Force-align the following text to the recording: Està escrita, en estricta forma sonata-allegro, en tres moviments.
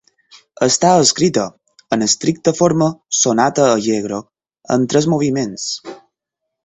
Està 0.67 0.93
escrita, 1.01 1.43
en 1.97 2.05
estricta 2.05 2.53
forma 2.61 2.87
sonata-allegro, 3.25 4.23
en 4.77 4.89
tres 4.95 5.09
moviments. 5.15 5.69